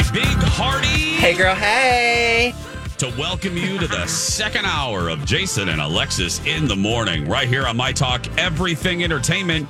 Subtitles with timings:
[0.00, 0.86] A big hearty
[1.20, 1.54] Hey, girl.
[1.54, 2.54] Hey.
[2.96, 7.46] to welcome you to the second hour of Jason and Alexis in the morning, right
[7.46, 9.68] here on My Talk, everything entertainment,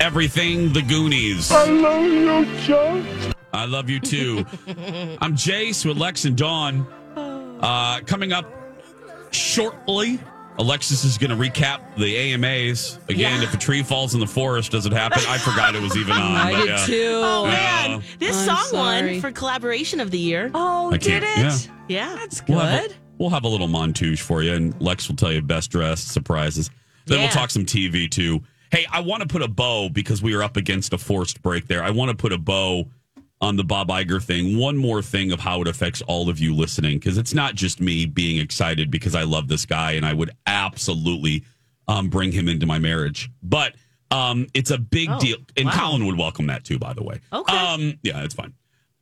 [0.00, 1.52] everything the Goonies.
[1.52, 3.04] I love you, Joe.
[3.52, 4.46] I love you too.
[5.20, 6.86] I'm Jace with Lex and Dawn.
[7.14, 8.50] Uh, coming up
[9.30, 10.18] shortly,
[10.58, 13.40] Alexis is going to recap the AMAs again.
[13.40, 13.46] Yeah.
[13.48, 15.22] If a tree falls in the forest, does it happen?
[15.28, 16.20] I forgot it was even on.
[16.22, 16.86] I but did yeah.
[16.86, 17.10] too.
[17.22, 17.88] Oh Yeah.
[17.88, 19.12] man, this I'm song sorry.
[19.12, 20.50] won for collaboration of the year.
[20.54, 21.68] Oh, I did can't- it?
[21.68, 22.08] yeah.
[22.10, 22.96] Yeah, That's We'll have, a, good.
[23.18, 26.68] we'll have a little montage for you, and Lex will tell you best dressed surprises.
[27.04, 28.42] Then we'll talk some TV too.
[28.72, 31.68] Hey, I want to put a bow because we are up against a forced break
[31.68, 31.84] there.
[31.84, 32.88] I want to put a bow
[33.40, 34.58] on the Bob Iger thing.
[34.58, 37.80] One more thing of how it affects all of you listening, because it's not just
[37.80, 41.44] me being excited because I love this guy and I would absolutely
[41.88, 43.30] um, bring him into my marriage.
[43.42, 43.74] But
[44.10, 45.72] um, it's a big Oh, deal, and wow.
[45.72, 46.78] Colin would welcome that too.
[46.78, 47.56] By the way, Okay.
[47.56, 48.52] Um, yeah, it's fine.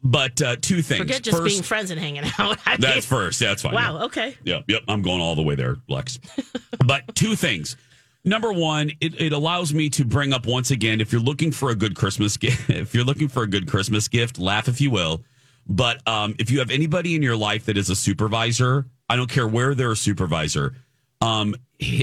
[0.07, 0.99] But uh, two things.
[0.99, 2.59] forget just First, being friends and hanging out.
[2.67, 3.41] I mean, that's first.
[3.41, 3.73] Yeah, that's fine.
[3.75, 4.03] Wow.
[4.05, 4.37] Okay.
[4.45, 4.83] Yep, yep.
[4.87, 6.19] I'm going all the way there, Lex.
[6.85, 7.77] but two things.
[8.25, 11.71] Number one, it, it allows me to bring up once again if you're looking for
[11.71, 14.91] a good Christmas gift, if you're looking for a good Christmas gift, laugh if you
[14.91, 15.23] will.
[15.67, 19.31] But um, if you have anybody in your life that is a supervisor, I don't
[19.31, 20.75] care where they're a supervisor.
[21.21, 21.55] Um,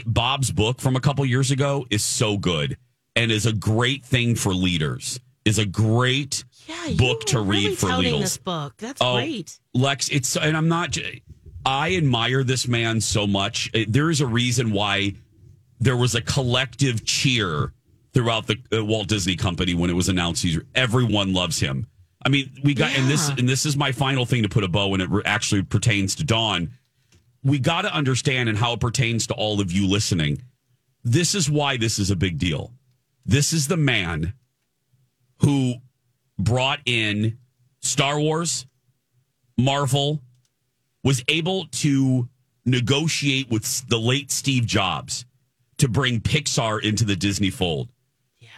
[0.06, 2.78] Bob's book from a couple years ago is so good
[3.16, 5.20] and is a great thing for leaders.
[5.46, 6.94] Is a great Yeah.
[6.98, 8.20] Book to read really for leaders.
[8.22, 8.76] this book.
[8.78, 9.60] That's Oh, great.
[9.74, 10.98] Lex, it's and I'm not.
[11.66, 13.72] I admire this man so much.
[13.88, 15.16] There is a reason why
[15.82, 17.74] there was a collective cheer
[18.14, 20.44] throughout the uh, Walt Disney Company when it was announced.
[20.44, 21.88] He's everyone loves him.
[22.24, 24.68] I mean, we got and this and this is my final thing to put a
[24.68, 26.70] bow, and it re- actually pertains to Dawn.
[27.44, 30.44] We got to understand and how it pertains to all of you listening.
[31.04, 32.72] This is why this is a big deal.
[33.26, 34.34] This is the man
[35.40, 35.76] who
[36.38, 37.40] brought in
[37.80, 38.68] Star Wars,
[39.58, 40.22] Marvel,
[41.04, 42.30] was able to
[42.66, 45.26] negotiate with the late Steve Jobs
[45.82, 47.90] to bring Pixar into the Disney fold.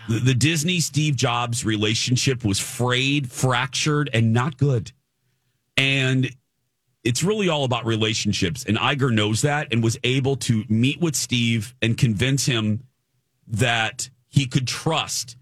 [0.09, 4.91] The, the Disney Steve Jobs relationship was frayed, fractured, and not good.
[5.77, 6.29] And
[7.05, 8.65] it's really all about relationships.
[8.65, 12.83] And Iger knows that and was able to meet with Steve and convince him
[13.47, 15.37] that he could trust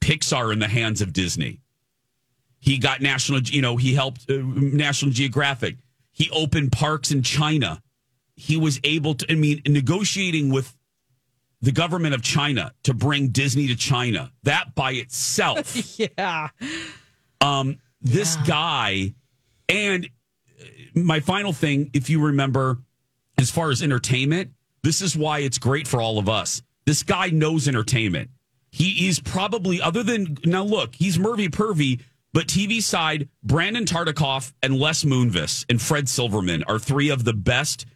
[0.00, 1.58] Pixar in the hands of Disney.
[2.60, 5.78] He got national, you know, he helped uh, National Geographic.
[6.12, 7.82] He opened parks in China.
[8.36, 10.72] He was able to, I mean, negotiating with
[11.66, 14.30] the government of China to bring Disney to China.
[14.44, 16.50] That by itself Yeah.
[17.40, 19.14] um, this guy,
[19.68, 22.78] and uh, my final thing, if you remember,
[23.36, 24.52] as far as entertainment,
[24.84, 26.62] this is why it's great for all of us.
[26.84, 28.30] This guy knows entertainment.
[28.70, 32.00] He is probably, other than, now look, he's Mervy Pervy,
[32.32, 37.32] but TV side, Brandon Tartikoff and Les Moonves and Fred Silverman are three of the
[37.32, 37.86] best.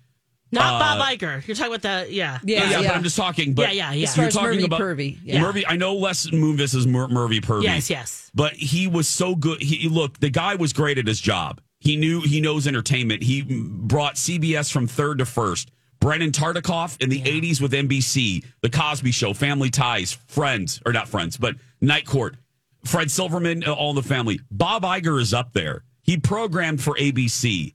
[0.52, 1.46] Not Bob Iger.
[1.46, 2.38] You're talking about the yeah.
[2.42, 2.88] Yeah, yeah, yeah.
[2.88, 3.54] but I'm just talking.
[3.54, 4.04] But Yeah, yeah, yeah.
[4.04, 5.40] As far You're as talking Mervy about Pervy, yeah.
[5.40, 5.64] Mervy.
[5.66, 7.64] I know Les Moonves is Mer- Mervy Pervy.
[7.64, 8.30] Yes, yes.
[8.34, 9.62] But he was so good.
[9.62, 11.60] He look, the guy was great at his job.
[11.78, 13.22] He knew he knows entertainment.
[13.22, 15.70] He brought CBS from third to first.
[16.00, 21.08] Brandon Tartikoff in the 80s with NBC, The Cosby Show, Family Ties, Friends, or not
[21.08, 22.36] Friends, but Night Court.
[22.84, 24.40] Fred Silverman, uh, All in the Family.
[24.50, 25.84] Bob Iger is up there.
[26.02, 27.74] He programmed for ABC.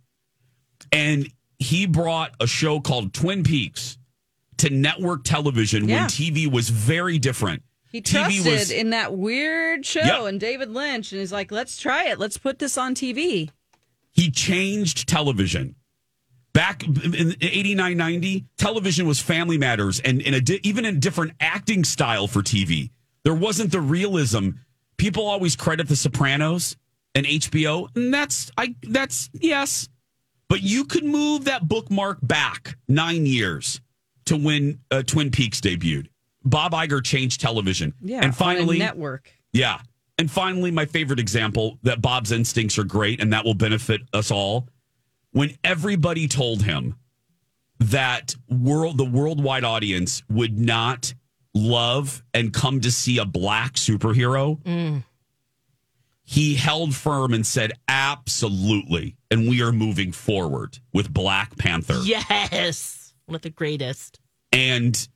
[0.91, 1.27] And
[1.59, 3.97] he brought a show called Twin Peaks
[4.57, 6.01] to network television Yeah.
[6.01, 7.63] when TV was very different.
[7.91, 10.23] He TV trusted was- in that weird show Yep.
[10.29, 12.19] and David Lynch, and he's like, "Let's try it.
[12.19, 13.49] Let's put this on TV."
[14.11, 15.75] he changed television.
[16.53, 21.33] Back in 89, 90, television was family matters and in a di- even a different
[21.41, 22.91] acting style for TV.
[23.25, 24.51] There wasn't the realism.
[24.95, 26.77] People always credit The Sopranos
[27.13, 29.89] and HBO, and that's I that's yes.
[30.47, 33.81] But you could move that bookmark back nine years
[34.25, 36.07] to when uh, Twin Peaks debuted.
[36.43, 37.93] Bob Iger changed television.
[38.01, 38.21] Yeah.
[38.23, 39.31] and finally, network.
[39.53, 39.79] yeah.
[40.17, 44.31] And finally, my favorite example that Bob's instincts are great and that will benefit us
[44.31, 44.69] all.
[45.31, 46.95] When everybody told him
[47.79, 51.13] that world the worldwide audience would not
[51.53, 55.03] love and come to see a black superhero,
[56.25, 59.15] he held firm and said, absolutely.
[59.29, 61.99] And we are moving forward with Black Panther.
[62.03, 63.13] Yes.
[63.27, 64.19] One of the greatest.
[64.51, 65.07] and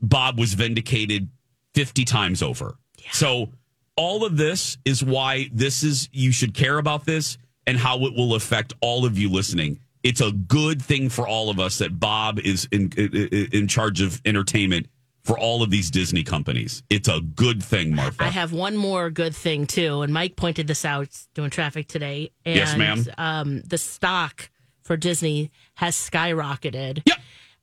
[0.00, 1.28] Bob was vindicated
[1.74, 2.76] 50 times over.
[3.12, 3.50] So
[3.96, 7.36] all of this is why this is you should care about this
[7.66, 9.80] and how it will affect all of you listening.
[10.04, 14.00] It's a good thing for all of us that Bob is in in, in charge
[14.00, 14.86] of entertainment
[15.28, 16.82] for all of these Disney companies.
[16.88, 18.24] It's a good thing, Martha.
[18.24, 22.30] I have one more good thing too, and Mike pointed this out doing traffic today.
[22.46, 23.04] And, Yes, ma'am.
[23.18, 24.48] Um, the stock
[24.82, 27.18] for Disney has skyrocketed, Yep.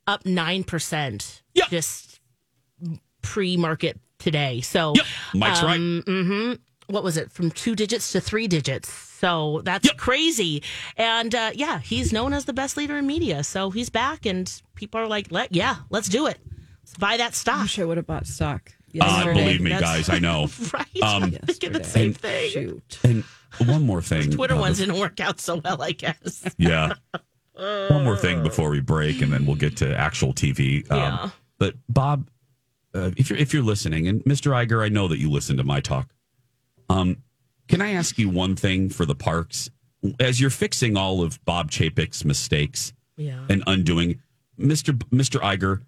[0.05, 1.69] up nine percent, Yep.
[1.71, 2.19] just
[3.23, 4.61] pre-market today.
[4.61, 5.05] So, Yep.
[5.33, 5.79] Mike's right.
[5.79, 6.59] mhm.
[6.87, 8.93] what was it from two digits to three digits?
[8.93, 9.97] So that's Yep.
[9.97, 10.61] crazy.
[10.97, 13.43] And uh, yeah, he's known as the best leader in media.
[13.43, 14.45] So he's back, and
[14.75, 16.37] people are like, "Let yeah, let's do it.
[16.85, 18.71] Let's buy that I stock." wish I would have bought stock.
[19.01, 20.47] Uh, believe me, That's- guys, I know.
[20.73, 20.85] Right?
[21.03, 21.83] Um, I'm thinking the yesterday.
[21.83, 22.51] same thing.
[22.51, 22.99] Shoot.
[23.03, 23.23] And
[23.69, 24.31] one more thing.
[24.31, 26.45] Twitter uh, ones didn't work out so well, I guess.
[26.57, 26.93] Yeah.
[27.57, 30.89] One more thing before we break, and then we'll get to actual TV.
[30.91, 31.29] Um, Yeah.
[31.57, 32.29] But Bob,
[32.93, 34.51] uh, if you're if you're listening, and Mr.
[34.51, 36.09] Iger, I know that you listen to my talk.
[36.89, 37.23] Um,
[37.69, 39.69] can I ask you one thing for the parks?
[40.19, 43.45] As you're fixing all of Bob Chapek's mistakes Yeah.
[43.49, 44.21] and undoing,
[44.59, 44.97] Mr.
[44.97, 45.39] B- Mr.
[45.39, 45.81] Iger,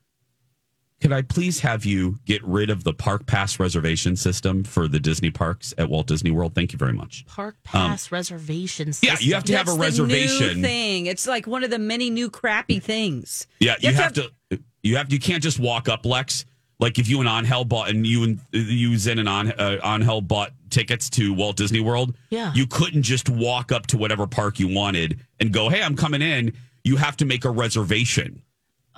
[0.99, 4.99] could I please have you get rid of the park pass reservation system for the
[4.99, 6.55] Disney parks at Walt Disney World?
[6.55, 7.25] Thank you very much.
[7.27, 9.11] Park pass reservation system.
[9.11, 10.61] Um, Yeah, you have to have a That's the new reservation.
[10.61, 11.05] thing.
[11.05, 13.47] It's like one of the many new crappy things.
[13.59, 15.11] Yeah, you, You have, have to, You have.
[15.13, 16.45] You can't just walk up, Lex.
[16.79, 20.21] Like if you and Angel bought and you and you Zen and on uh, Angel
[20.21, 22.15] bought tickets to Walt Disney World.
[22.29, 22.53] Yeah.
[22.53, 26.21] you couldn't just walk up to whatever park you wanted and go, "Hey, I'm coming
[26.21, 26.53] in."
[26.83, 28.41] You have to make a reservation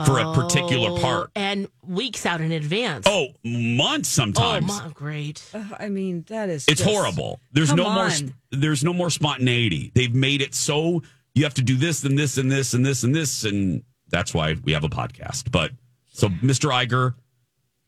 [0.05, 3.05] for a particular part and weeks out in advance.
[3.07, 4.67] Oh, months Oh, sometimes.
[4.67, 5.43] my, great.
[5.53, 7.39] Uh, I mean, that is It's just- horrible.
[7.51, 8.03] There's no more.
[8.05, 8.11] on.
[8.11, 9.91] sp- There's no more spontaneity.
[9.93, 11.03] They've made it so
[11.35, 14.33] you have to do this and this and this and this and this, and that's
[14.33, 15.51] why we have a podcast.
[15.51, 15.71] But
[16.11, 16.71] so, Mr.
[16.71, 17.13] Iger,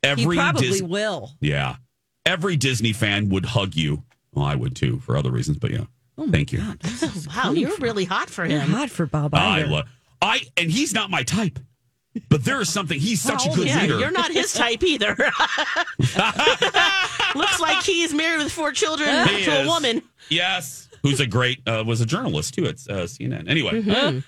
[0.04, 1.32] He every probably Dis- will.
[1.42, 1.78] yeah,
[2.26, 4.04] every Disney fan would hug you.
[4.34, 5.86] Well, I would too for other reasons, but yeah.
[6.18, 6.62] Oh Thank you.
[7.36, 8.72] Wow, you're really hot for You're him.
[8.72, 9.70] hot for Bob I Iger.
[9.72, 9.86] love.
[10.22, 11.58] I and he's not my type,
[12.30, 13.00] but there is something.
[13.00, 14.00] He's such a good Yeah, leader.
[14.00, 15.16] you're not his type either.
[17.36, 20.02] Looks like he's married with four children He to a woman.
[20.30, 23.50] Yes, who's a great uh, was a journalist too at uh, CNN.
[23.50, 24.20] Anyway, Mm-hmm.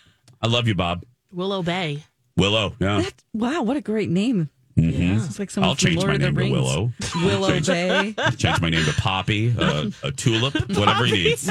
[0.41, 2.03] I love you, Bob Willow Bay.
[2.37, 2.75] Willow.
[2.79, 3.01] Yeah.
[3.01, 4.49] That- wow, what a great name.
[4.77, 5.23] Mhm.
[5.25, 6.91] It's like someone I'll change Lord my name to Willow.
[7.17, 8.15] Willow change, Bay.
[8.37, 11.49] change my name to Poppy, uh, a tulip, whatever he needs.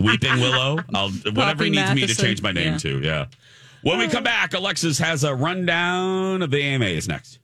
[0.00, 0.78] Weeping Willow.
[0.94, 2.78] I'll whatever he needs me to change my name Yeah.
[2.78, 3.00] to.
[3.00, 3.26] Yeah.
[3.84, 7.38] When we come back, Alexis has a rundown of the AMAs next.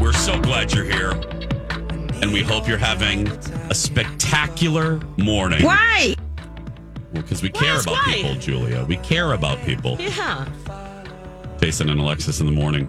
[0.00, 1.10] We're so glad you're here,
[2.22, 3.28] and we hope you're having
[3.68, 5.62] a spectacular morning.
[5.64, 6.14] Why?
[7.12, 8.14] Because we care Yes, about why?
[8.14, 8.84] people, Julia.
[8.86, 9.96] We care about people.
[10.00, 10.48] Yeah.
[11.60, 12.88] Jason and Alexis in the morning.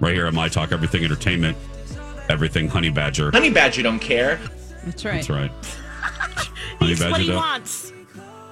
[0.00, 1.56] Right here at My Talk, everything entertainment,
[2.28, 3.30] everything Honey Badger.
[3.30, 4.40] Honey Badger don't care.
[4.84, 5.14] That's right.
[5.14, 5.50] That's right.
[6.80, 7.92] Honey He's what he don't- wants.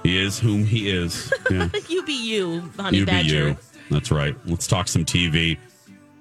[0.07, 1.33] He is whom he is.
[1.51, 1.69] Yeah.
[1.89, 3.43] You be you, honey you badger.
[3.43, 3.57] be you.
[3.89, 4.35] That's right.
[4.45, 5.57] Let's talk some TV.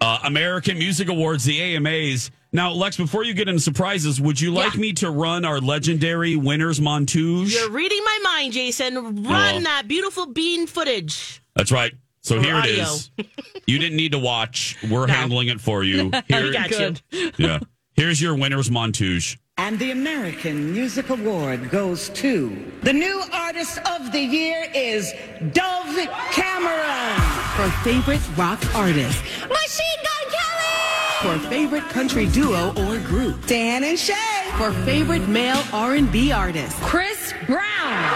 [0.00, 2.30] Uh, American Music Awards, the AMAs.
[2.52, 4.80] Now, Lex, before you get into surprises, would you like Yeah.
[4.80, 7.52] me to run our legendary winners montage?
[7.52, 8.94] You're reading my mind, Jason.
[8.96, 9.60] Run Well.
[9.62, 11.40] that beautiful bean footage.
[11.54, 11.92] That's right.
[12.22, 12.82] So Or here it audio.
[12.84, 13.10] is.
[13.68, 14.76] you didn't need to watch.
[14.88, 15.12] We're No.
[15.14, 16.10] handling it for you.
[16.28, 16.70] Here, We got
[17.12, 17.30] you.
[17.36, 17.60] yeah.
[17.94, 19.36] Here's your winners montage.
[19.58, 25.14] And the American Music Award goes to the new artist of the year is
[25.54, 25.96] Dove
[26.30, 27.20] Cameron.
[27.56, 29.18] For favorite rock artist.
[29.48, 31.40] Machine Gun Kelly.
[31.40, 33.46] For favorite country duo or group.
[33.46, 34.50] Dan and Shay.
[34.58, 36.76] For favorite male R&B artist.
[36.82, 38.12] Chris Brown,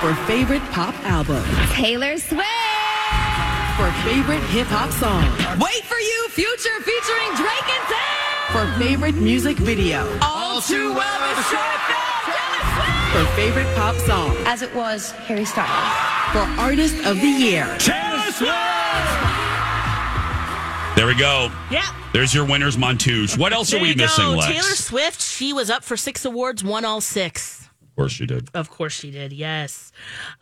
[0.00, 1.42] For favorite pop album.
[1.72, 2.46] Taylor Swift,
[3.76, 5.24] For favorite hip hop song.
[5.58, 8.05] Wait for You, Future featuring Drake and Sam.
[8.52, 10.06] For favorite music video.
[10.22, 11.82] All too well described.
[13.12, 14.34] For favorite pop song.
[14.46, 16.32] As it was Harry Styles.
[16.32, 17.64] For artist of the year.
[17.78, 18.52] Taylor Swift!
[20.96, 21.50] There we go.
[21.70, 21.84] Yeah.
[22.12, 23.36] There's your winners, Montouche.
[23.36, 24.32] What else There are we missing, go.
[24.36, 24.46] Lex?
[24.46, 27.68] Taylor Swift, she was up for six awards, won all six.
[27.82, 28.48] Of course she did.
[28.54, 29.32] Of course she did.
[29.32, 29.92] Yes.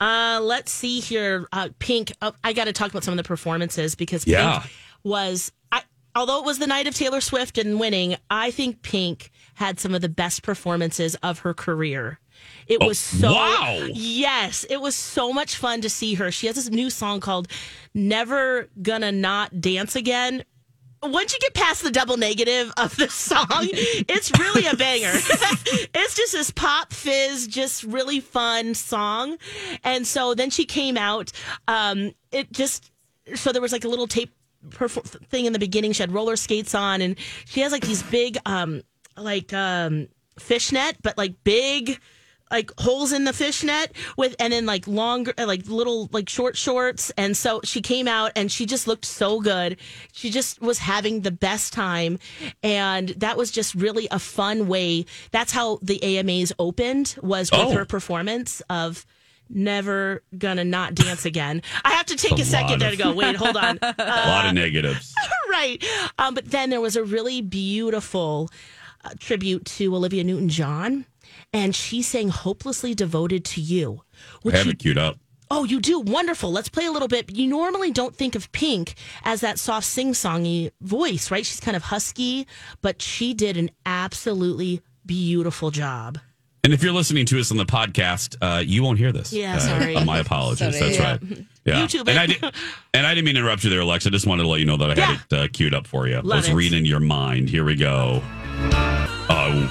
[0.00, 1.48] Uh, let's see here.
[1.52, 2.12] Uh, Pink.
[2.22, 4.60] Uh, I got to talk about some of the performances because Yeah.
[4.60, 5.50] Pink was.
[5.72, 5.82] I,
[6.14, 9.94] although it was the night of Taylor Swift and winning, I think Pink had some
[9.94, 12.18] of the best performances of her career.
[12.66, 13.86] It Oh, was so wow.
[13.92, 16.30] yes, it was so much fun to see her.
[16.30, 17.48] She has this new song called
[17.94, 20.44] "Never Gonna Not Dance Again."
[21.06, 25.10] once you get past the double negative of the song, it's really a banger.
[25.94, 29.36] it's just this pop fizz, just really fun song.
[29.84, 31.30] And so then she came out.
[31.68, 32.90] Um, it just
[33.34, 34.32] so there was like a little tape
[34.70, 35.92] perf- thing in the beginning.
[35.92, 37.16] She had roller skates on, and
[37.46, 38.82] she has like these big, um,
[39.16, 41.98] like um, fishnet, but like big
[42.50, 47.10] like holes in the fishnet with and then like longer like little like short shorts
[47.16, 49.78] and so she came out and she just looked so good
[50.12, 52.18] she just was having the best time
[52.62, 57.60] and that was just really a fun way that's how the amas opened was with
[57.60, 57.72] Oh.
[57.72, 59.06] her performance of
[59.48, 63.12] never gonna not dance again i have to take a, A second there to go
[63.12, 65.14] wait hold on a lot of negatives.
[65.50, 65.82] right.
[66.18, 68.50] Um, but then there was a really beautiful
[69.04, 71.06] uh, tribute to Olivia Newton John,
[71.52, 74.02] and she sang Hopelessly Devoted to You.
[74.46, 75.16] I have you, it queued up.
[75.50, 76.00] oh, you do?
[76.00, 76.50] Wonderful.
[76.50, 77.30] Let's play a little bit.
[77.36, 81.44] You normally don't think of Pink as that soft sing songy voice, right?
[81.46, 82.46] She's kind of husky,
[82.82, 86.18] but she did an absolutely beautiful job.
[86.64, 89.32] And if you're listening to us on the podcast, uh, you won't hear this.
[89.34, 89.96] Yeah, Uh, sorry.
[89.96, 90.78] uh, my apologies.
[90.78, 90.80] Sorry.
[90.80, 91.10] That's Yeah.
[91.10, 91.20] right.
[91.66, 91.74] Yeah.
[91.86, 92.18] YouTube and.
[92.18, 92.42] I did,
[92.94, 94.08] and I didn't mean to interrupt you there, Alexa.
[94.08, 96.06] I just wanted to let you know that I had it uh, queued up for
[96.08, 96.16] you.
[96.16, 96.54] Love Let's it.
[96.54, 97.50] read in your mind.
[97.50, 98.22] Here we go.
[99.28, 99.70] Oh,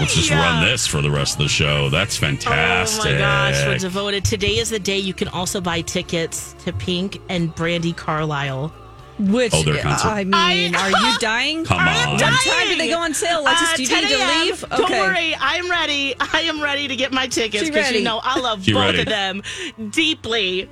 [0.00, 0.42] let's just Yeah.
[0.42, 1.88] run this for the rest of the show.
[1.88, 3.06] That's fantastic.
[3.12, 4.24] Oh my gosh, we're devoted.
[4.26, 8.72] Today is the day you can also buy tickets to Pink and Brandi Carlile.
[9.18, 10.08] Which Oh, their concert.
[10.08, 11.64] I mean, are you dying?
[11.64, 12.12] Come on.
[12.12, 13.40] What time do they go on sale?
[13.42, 14.40] Alexis, Uh, do you 10 need to a.m.
[14.46, 14.64] leave?
[14.70, 16.14] Don't worry, I'm ready.
[16.18, 18.86] I am ready to get my tickets She because you know I love She both
[18.86, 19.00] ready.
[19.00, 19.42] of them
[19.90, 20.68] deeply.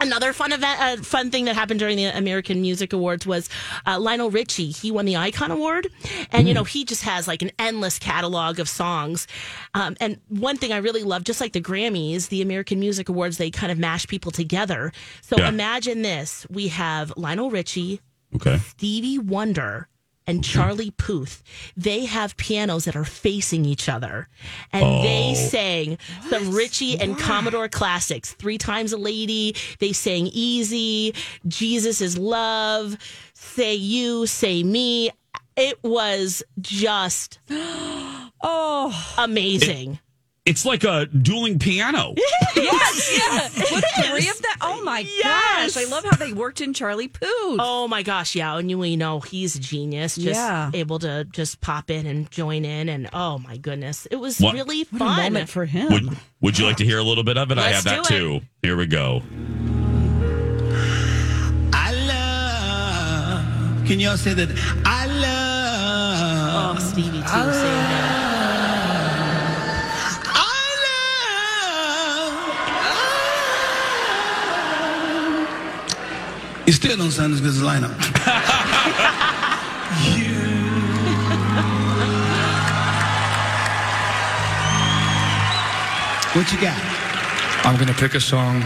[0.00, 3.48] Another fun event, uh, fun thing that happened during the American Music Awards was
[3.86, 4.70] uh, Lionel Richie.
[4.70, 5.88] He won the Icon Award,
[6.32, 9.26] and you know he just has like an endless catalog of songs.
[9.74, 13.38] Um, and one thing I really love, just like the Grammys, the American Music Awards,
[13.38, 14.92] they kind of mash people together.
[15.22, 15.48] So Yeah.
[15.48, 18.00] imagine this: we have Lionel Richie,
[18.34, 18.58] Okay.
[18.58, 19.88] Stevie Wonder
[20.26, 20.44] and mm.
[20.44, 21.42] Charlie Puth,
[21.76, 24.28] they have pianos that are facing each other.
[24.72, 25.48] And they Oh.
[25.48, 25.98] sang
[26.30, 28.32] some Richie and Commodore classics.
[28.34, 29.54] Three Times a Lady.
[29.78, 31.14] They sang Easy,
[31.46, 32.96] Jesus is Love,
[33.34, 35.10] Say You, Say Me.
[35.56, 37.38] It was just
[38.42, 39.98] Oh, amazing.
[40.46, 42.14] It's like a dueling piano.
[42.56, 43.72] yes, yes.
[43.72, 44.52] With three of them.
[44.60, 45.74] Oh my Yes.
[45.74, 45.84] gosh.
[45.84, 47.26] I love how they worked in Charlie Puth.
[47.58, 48.56] Oh my gosh, yeah.
[48.56, 50.14] And you, you know, he's a genius.
[50.14, 50.70] Just Yeah.
[50.72, 52.88] able to just pop in and join in.
[52.88, 55.22] And oh my goodness, it was What- really what a fun.
[55.24, 55.92] moment for him.
[55.92, 57.58] Would Would you like to hear a little bit of it?
[57.58, 58.18] I Let's have that do it.
[58.18, 58.40] too.
[58.62, 59.22] Here we go.
[61.72, 61.92] I
[63.80, 63.86] love.
[63.88, 64.48] Can y'all say that?
[64.84, 66.76] I love.
[66.76, 67.26] Oh, Stevie too.
[67.26, 68.05] Same here.
[76.66, 77.94] You still don't sound as good as lineup.
[86.34, 86.76] what you got?
[87.64, 88.64] I'm gonna pick a song.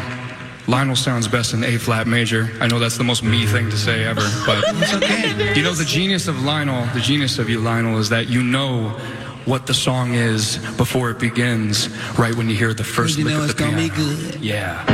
[0.67, 2.51] Lionel sounds best in A flat major.
[2.61, 4.65] I know that's the most me thing to say ever, but
[4.95, 5.55] okay.
[5.55, 8.89] you know the genius of Lionel, the genius of you, Lionel, is that you know
[9.45, 13.35] what the song is before it begins, right when you hear the first You lick
[13.35, 14.41] know of it's the gonna be good.
[14.41, 14.85] Yeah.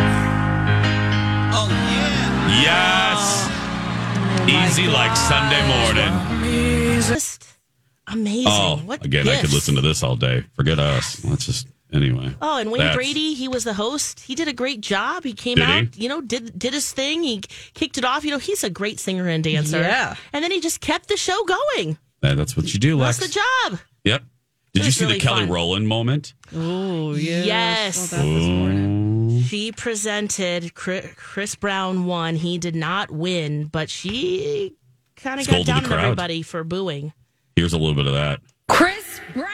[1.54, 2.05] Oh yeah.
[2.48, 3.48] Yes.
[4.48, 7.02] Easy like Sunday morning.
[7.02, 7.44] Just
[8.06, 8.44] amazing.
[8.48, 10.44] Oh, what again, I could listen to this all day.
[10.54, 11.24] Forget us.
[11.24, 12.34] Let's just anyway.
[12.40, 14.20] Oh, and Wayne That's- Brady, he was the host.
[14.20, 15.24] He did a great job.
[15.24, 15.72] He came Did he?
[15.74, 17.22] out, you know, did did his thing.
[17.24, 17.40] He
[17.74, 18.24] kicked it off.
[18.24, 19.80] You know, he's a great singer and dancer.
[19.80, 20.14] Yeah.
[20.32, 21.98] And then he just kept the show going.
[22.22, 23.18] Yeah, that's what you do, Lex.
[23.18, 23.80] That's the job.
[24.04, 24.22] Yep.
[24.76, 25.50] Did you see really the Kelly fun.
[25.50, 26.34] Rowland moment?
[26.54, 27.46] Oh, yes.
[27.46, 27.96] Yes.
[28.10, 29.42] Saw that.
[29.48, 30.74] She presented.
[30.74, 32.36] Chris Brown won.
[32.36, 34.74] He did not win, but she
[35.16, 37.14] kind of got down on everybody for booing.
[37.54, 38.40] Here's a little bit of that.
[38.68, 39.46] Chris Brown.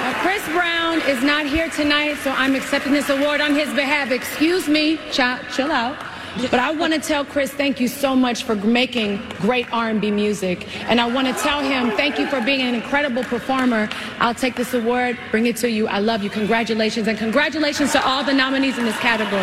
[0.00, 4.10] Now, Chris Brown is not here tonight, so I'm accepting this award on his behalf.
[4.10, 5.96] Excuse me, chill, chill out.
[6.36, 10.66] But I want to tell Chris thank you so much for making great R&B music,
[10.88, 13.88] and I want to tell him thank you for being an incredible performer.
[14.18, 15.88] I'll take this award, bring it to you.
[15.88, 16.30] I love you.
[16.30, 19.42] Congratulations, and congratulations to all the nominees in this category.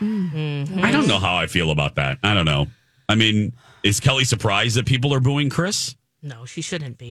[0.00, 0.84] Mm-hmm.
[0.84, 2.18] I don't know how I feel about that.
[2.22, 2.68] I don't know.
[3.08, 3.52] I mean,
[3.82, 5.96] is Kelly surprised that people are booing Chris?
[6.22, 7.10] No, she shouldn't be.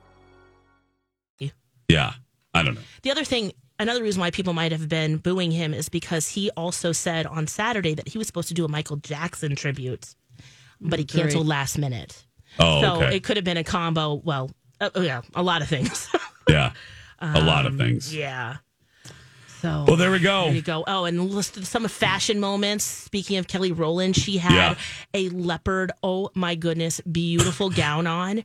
[1.91, 2.13] Yeah,
[2.53, 2.81] I don't know.
[3.03, 6.49] The other thing, another reason why people might have been booing him is because he
[6.51, 10.15] also said on Saturday that he was supposed to do a Michael Jackson tribute,
[10.79, 11.23] but he Great.
[11.23, 12.25] canceled last minute.
[12.59, 13.15] Oh, so okay.
[13.15, 14.15] it could have been a combo.
[14.23, 16.09] Well, uh, yeah, a lot of things.
[16.49, 16.71] Yeah,
[17.19, 18.13] a lot of things.
[18.13, 18.57] yeah.
[19.61, 20.45] So Well, there we go.
[20.45, 20.83] There you go.
[20.87, 22.83] Oh, and listed some fashion moments.
[22.83, 24.75] Speaking of Kelly Rowland, she had Yeah.
[25.13, 25.91] a leopard.
[26.01, 28.43] Oh my goodness, beautiful gown on.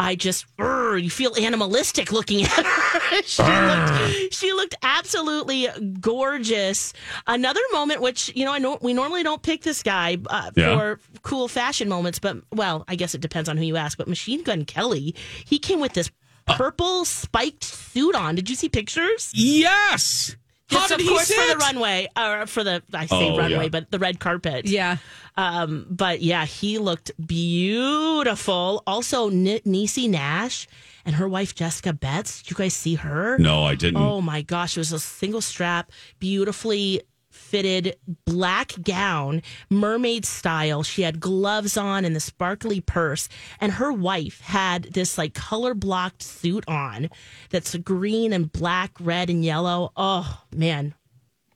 [0.00, 3.22] I just, you feel animalistic looking at her.
[3.24, 5.68] she, looked, she looked absolutely
[6.00, 6.92] gorgeous.
[7.26, 10.76] Another moment, which you know, I know we normally don't pick this guy uh, Yeah.
[10.76, 13.96] for cool fashion moments, but well, I guess it depends on who you ask.
[13.96, 16.10] But Machine Gun Kelly, he came with this
[16.46, 18.34] purple spiked suit on.
[18.34, 19.30] Did you see pictures?
[19.34, 20.34] Yes.
[20.70, 23.64] How did of he course for the runway, or for the I say Oh, runway,
[23.64, 23.68] yeah.
[23.68, 24.66] but the red carpet.
[24.66, 24.98] Yeah.
[25.36, 28.82] Um, but yeah, he looked beautiful.
[28.86, 30.66] Also, N- Niecy Nash
[31.06, 32.42] and her wife Jessica Betts.
[32.42, 33.38] Did you guys see her?
[33.38, 33.96] No, I didn't.
[34.02, 37.02] Oh my gosh, it was a single strap, beautifully
[37.48, 40.82] fitted black gown, mermaid style.
[40.82, 43.28] She had gloves on and the sparkly purse.
[43.60, 47.08] And her wife had this like color blocked suit on
[47.50, 49.92] that's green and black, red and yellow.
[49.96, 50.94] Oh man,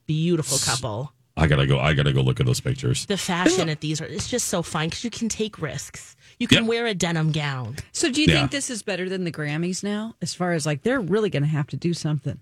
[0.06, 1.12] beautiful couple.
[1.36, 1.78] I gotta go.
[1.80, 3.06] I gotta go look at those pictures.
[3.06, 6.14] The fashion at these are it's just so fine because you can take risks.
[6.38, 6.66] You can Yep.
[6.66, 7.76] wear a denim gown.
[7.92, 8.34] So do you Yeah.
[8.40, 10.14] think this is better than the Grammys now?
[10.20, 12.38] As far as like they're really going to have to do something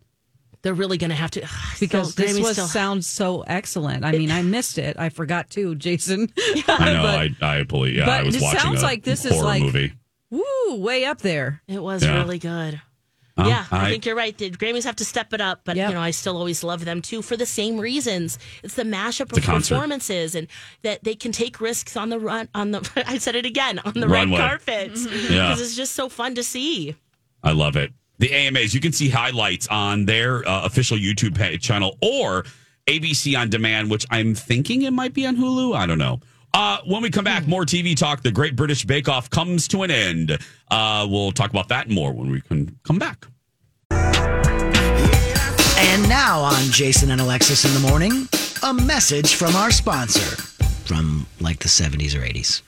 [0.63, 1.41] They're really going to have to
[1.81, 4.05] because still- this was still- sounds so excellent.
[4.05, 4.97] I mean, I missed it.
[4.99, 6.31] I forgot too, Jason.
[6.69, 7.03] I know.
[7.39, 7.97] But- I I believe.
[7.97, 9.95] Yeah, but I was it watching sounds a like this is like- movie.
[10.31, 11.61] Woo, way up there.
[11.67, 12.19] It was Yeah.
[12.19, 12.81] really good.
[13.39, 14.37] Oh, yeah, I, I- think you're right.
[14.37, 15.89] The Grammys have to step it up, but Yep.
[15.89, 18.39] you know, I still always love them too for the same reasons.
[18.63, 20.47] It's the mashup of performances and
[20.83, 23.95] that they can take risks on the run on the I said it again, on
[23.95, 24.39] the Runway.
[24.39, 25.07] red carpets.
[25.07, 25.33] Mm-hmm.
[25.33, 25.49] Yeah.
[25.49, 26.97] Because it's just so fun to see.
[27.43, 27.93] I love it.
[28.21, 32.45] The AMAs, you can see highlights on their uh, official YouTube channel or
[32.87, 35.75] ABC on demand, which I'm thinking it might be on Hulu.
[35.75, 36.21] I don't know.
[36.53, 38.23] Uh, when we come back, more TV talk.
[38.23, 40.39] The Great British Bake Off comes to an end.
[40.71, 43.27] Uh, we'll talk about that more when we can come back.
[43.91, 44.47] And
[46.07, 48.29] now on Jason and Alexis in the morning,
[48.63, 50.37] a message from our sponsor
[50.85, 52.61] from like the 70s or 80s.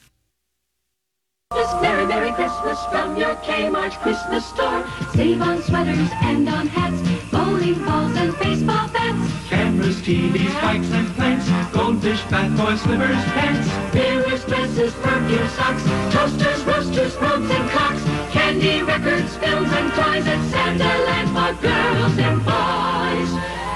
[1.55, 4.87] This Merry Merry Christmas from your Kmart Christmas store.
[5.13, 6.97] Save on sweaters and on hats,
[7.31, 9.49] bowling balls and baseball bats.
[9.51, 11.47] Cameras, TVs, bikes, and plants.
[11.77, 13.69] Goldfish, bat boy, slippers, pants.
[13.93, 15.85] Mirrors, dresses, perfume, socks,
[16.15, 18.03] toasters, roasters, probes, and clocks.
[18.33, 23.31] Candy, records, films, and toys at Santa Land for girls and boys.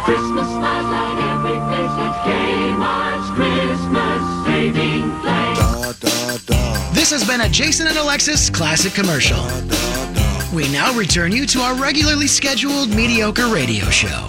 [0.06, 5.25] Christmas smiles light every face at Kmart's Christmas saving.
[6.00, 9.42] This has been a Jason and Alexis classic commercial.
[10.54, 14.26] We now return you to our regularly scheduled mediocre radio show.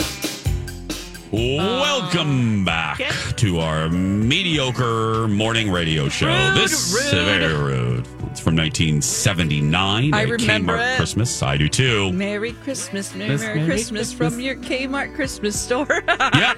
[1.32, 3.00] Welcome back
[3.38, 6.28] to our mediocre morning radio show.
[6.28, 7.26] Rude, this rude.
[7.26, 8.08] very rude.
[8.32, 10.14] It's from 1979.
[10.14, 10.96] I remember Kmart it.
[10.98, 11.44] Christmas.
[11.44, 12.14] I do too.
[12.14, 16.02] Merry Christmas, Merry, Yes, Merry Merry Christmas, from your Kmart Christmas store.
[16.38, 16.54] Yeah,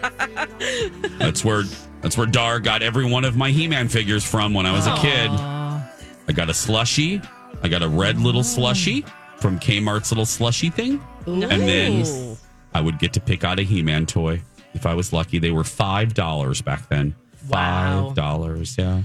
[1.19, 1.63] that's where
[2.01, 4.95] that's where Dar got every one of my He-Man figures from when I was a
[4.97, 5.29] kid.
[5.29, 7.21] I got a slushy.
[7.62, 9.03] I got a red little slushy
[9.38, 11.01] from Kmart's little slushy thing.
[11.25, 12.38] And then
[12.73, 14.41] I would get to pick out a He-Man toy.
[14.73, 17.15] If I was lucky, they were five dollars back then.
[17.47, 18.07] Wow.
[18.07, 19.03] Five dollars, yeah.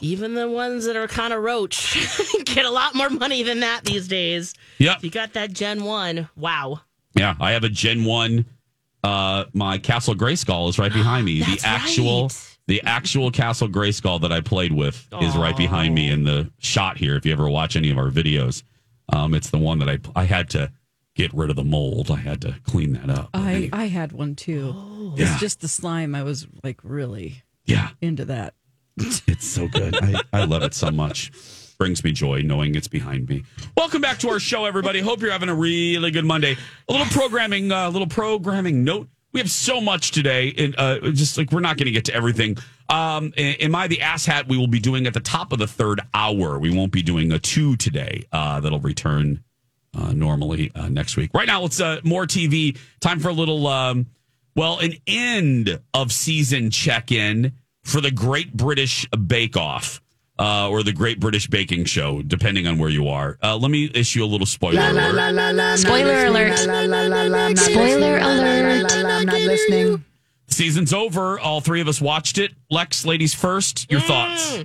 [0.00, 1.96] Even the ones that are kind of roach
[2.44, 4.54] get a lot more money than that these days.
[4.78, 4.98] Yep.
[4.98, 6.80] If you got that Gen 1, wow.
[7.14, 8.44] Yeah, I have a Gen 1.
[9.06, 11.40] Uh, my Castle Grayskull is right behind me.
[11.40, 12.42] the actual right.
[12.68, 16.96] The actual Castle Grayskull that I played with is right behind me in the shot
[16.98, 17.14] here.
[17.14, 18.64] If you ever watch any of our videos,
[19.12, 20.72] um, it's the one that I I had to
[21.14, 22.10] get rid of the mold.
[22.10, 23.30] I had to clean that up.
[23.32, 25.12] I, I had one too.
[25.14, 25.30] Yeah.
[25.30, 26.16] It's just the slime.
[26.16, 27.90] I was like really Yeah.
[28.00, 28.54] into that.
[28.98, 29.94] It's so good.
[30.02, 31.30] I, I love it so much.
[31.78, 33.44] Brings me joy knowing it's behind me.
[33.76, 35.00] Welcome back to our show, everybody.
[35.00, 36.56] Hope you're having a really good Monday.
[36.88, 39.08] A little programming, a uh, little programming note.
[39.32, 42.14] We have so much today, and uh, just like we're not going to get to
[42.14, 42.56] everything.
[42.88, 44.48] Um, am I the ass hat?
[44.48, 46.58] We will be doing at the top of the third hour.
[46.58, 48.24] We won't be doing a two today.
[48.32, 49.44] Uh, that'll return
[49.94, 51.30] uh, normally uh, next week.
[51.34, 52.78] Right now, it's uh, more TV.
[53.00, 54.06] Time for a little, um,
[54.54, 57.52] well, an end of season check in
[57.84, 60.00] for the Great British Bake Off.
[60.38, 63.38] Uh, or the Great British Baking Show, depending on where you are.
[63.42, 64.78] Uh, let me issue a little spoiler.
[64.80, 65.78] alert.
[65.78, 66.58] Spoiler alert.
[66.58, 68.92] Spoiler alert.
[68.94, 70.04] I'm not listening.
[70.48, 71.40] Season's over.
[71.40, 72.52] All three of us watched it.
[72.70, 73.90] Lex, ladies first.
[73.90, 74.62] Your thoughts?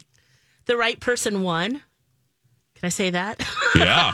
[0.66, 1.72] The right person won.
[1.72, 1.82] Can
[2.84, 3.42] I say that?
[3.74, 4.14] Yeah.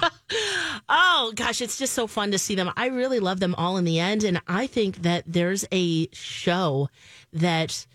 [0.88, 2.72] Oh gosh, it's just so fun to see them.
[2.78, 6.90] I really love them all in the end, and I think that there's a show
[7.34, 7.88] that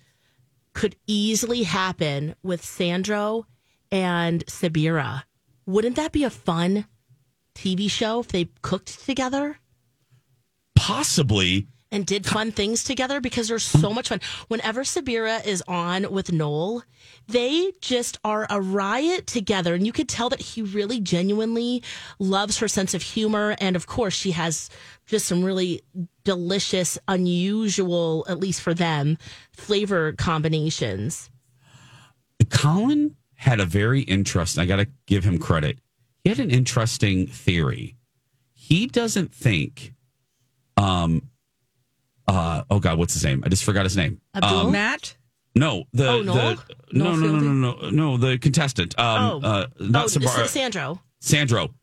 [0.73, 3.47] could easily happen with Sandro
[3.93, 5.23] and Syabira.
[5.67, 6.87] Wouldn't that be a fun
[7.55, 9.59] TV show if they cooked together
[10.75, 11.69] Possibly.
[11.93, 13.21] and did fun things together?
[13.21, 14.21] Because there's so much fun.
[14.49, 16.83] Whenever Syabira is on with Noel,
[17.29, 19.75] they just are a riot together.
[19.75, 21.83] And you could tell that he really genuinely
[22.19, 23.55] loves her sense of humor.
[23.61, 24.71] And of course, she has
[25.07, 25.83] just some really
[26.25, 29.19] delicious, unusual, at least for them,
[29.53, 31.29] flavor combinations.
[32.51, 35.81] Colin had a very interesting, I got to give him credit.
[36.23, 37.97] He had an interesting theory.
[38.53, 39.95] He doesn't think,
[40.77, 41.29] um,
[42.29, 43.43] uh, oh God, what's his name?
[43.45, 44.21] I just forgot his name.
[44.33, 44.67] Abdul?
[44.67, 45.17] Um, Matt?
[45.57, 46.59] No, the, Oh, the
[46.93, 48.97] no, no, no, no, no, no, the contestant.
[48.97, 49.49] Um, Oh.
[49.49, 51.03] uh, not oh, Sabara, Sandro.
[51.19, 51.75] Sandro.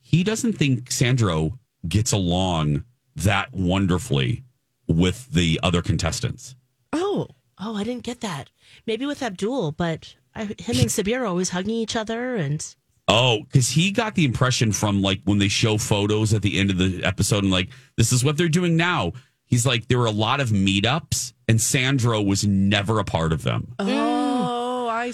[0.00, 4.42] He doesn't think Sandro gets along that wonderfully
[4.88, 6.56] with the other contestants.
[6.94, 7.28] Oh,
[7.60, 8.48] oh, I didn't get that.
[8.86, 12.64] Maybe with Abdul, but I, him and Sabir are always hugging each other, and
[13.06, 16.70] Oh, because he got the impression from like when they show photos at the end
[16.70, 19.12] of the episode and like this is what they're doing now.
[19.44, 23.42] He's like there were a lot of meetups and Sandro was never a part of
[23.42, 23.74] them.
[23.78, 25.10] Oh, I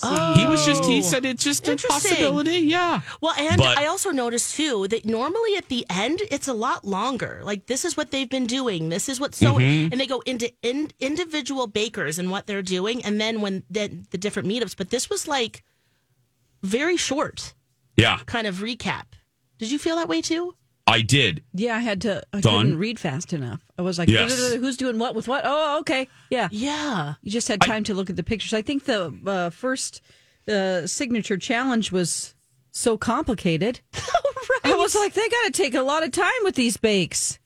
[0.00, 0.40] see.
[0.40, 2.58] He was just he said it's just a possibility.
[2.60, 3.00] Yeah.
[3.20, 6.84] Well, and But- I also noticed too that normally at the end it's a lot
[6.84, 7.40] longer.
[7.44, 8.88] Like this is what they've been doing.
[8.88, 9.90] This is what so, Mhm.
[9.92, 13.88] and they go into in, individual bakers and what they're doing, and then when the,
[14.10, 14.76] the different meetups.
[14.76, 15.62] But this was like
[16.62, 17.54] very short,
[17.96, 19.04] Yeah, kind of recap.
[19.58, 20.54] Did you feel that way too?
[20.86, 21.42] I did.
[21.54, 22.22] Yeah, I had to.
[22.32, 22.62] I Done.
[22.62, 23.60] couldn't read fast enough.
[23.78, 24.54] I was like, Yes.
[24.54, 27.14] "Who's doing what with what?" Oh, okay, yeah, yeah.
[27.22, 28.52] You just had time to look at the pictures.
[28.54, 30.02] I think the uh, first
[30.48, 32.34] uh, signature challenge was
[32.72, 33.80] so complicated.
[33.94, 34.72] right.
[34.72, 37.38] I was like, they got to take a lot of time with these bakes.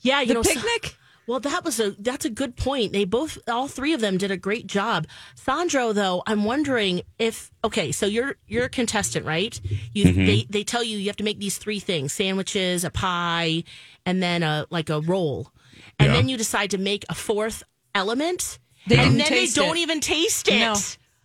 [0.00, 0.96] Yeah, you the know, so- picnic.
[1.26, 2.92] Well, that was a that's a good point.
[2.92, 5.06] They both, all three of them, did a great job.
[5.34, 9.58] Sandro, though, I'm wondering if okay, so you're you're a contestant, right?
[9.92, 10.26] You Mhm.
[10.26, 13.64] they they tell you you have to make these three things: sandwiches, a pie,
[14.04, 15.50] and then a like a roll,
[15.98, 16.16] and Yeah.
[16.16, 17.62] then you decide to make a fourth
[17.94, 19.80] element, They and then they don't it.
[19.80, 20.58] even taste it.
[20.60, 20.76] No.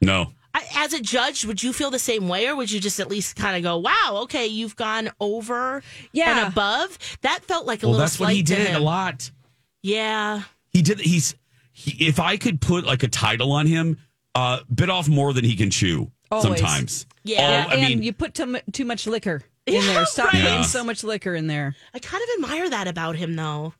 [0.01, 0.33] No.
[0.53, 3.07] I, as a judge, would you feel the same way, or would you just at
[3.07, 6.39] least kind of go, "Wow, okay, you've gone over Yeah.
[6.45, 6.97] and above"?
[7.21, 8.05] That felt like a Well, little.
[8.05, 9.29] that's what he did a lot.
[9.81, 10.41] Yeah.
[10.71, 10.99] He did.
[10.99, 11.35] He's
[11.71, 13.97] he, if I could put like a title on him,
[14.35, 16.11] uh, bit off more than he can chew.
[16.31, 16.59] Always.
[16.59, 17.05] Sometimes.
[17.23, 17.65] Yeah.
[17.67, 20.05] Oh, I and mean, you put too, too much liquor in Yeah, there.
[20.05, 20.41] Stop right.
[20.41, 20.61] putting Yeah.
[20.63, 21.75] so much liquor in there.
[21.93, 23.73] I kind of admire that about him, though.